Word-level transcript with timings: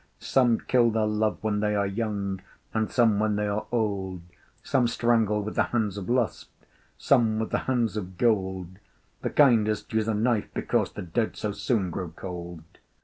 Some 0.17 0.57
kill 0.61 0.89
their 0.89 1.05
love 1.05 1.37
when 1.43 1.59
they 1.59 1.75
are 1.75 1.85
young, 1.85 2.41
And 2.73 2.89
some 2.89 3.19
when 3.19 3.35
they 3.35 3.45
are 3.47 3.67
old; 3.71 4.23
Some 4.63 4.87
strangle 4.87 5.43
with 5.43 5.53
the 5.53 5.65
hands 5.65 5.95
of 5.95 6.09
Lust, 6.09 6.49
Some 6.97 7.37
with 7.37 7.51
the 7.51 7.59
hands 7.69 7.95
of 7.95 8.17
Gold: 8.17 8.79
The 9.21 9.29
kindest 9.29 9.93
use 9.93 10.07
a 10.07 10.15
knife, 10.15 10.49
because 10.55 10.91
The 10.93 11.03
dead 11.03 11.37
so 11.37 11.51
soon 11.51 11.91
grow 11.91 12.09
cold. 12.09 12.63